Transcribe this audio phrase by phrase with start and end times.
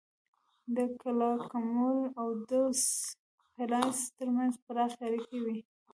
[0.75, 2.81] د کلاکمول او دوس
[3.53, 5.57] پیلاس ترمنځ پراخې اړیکې وې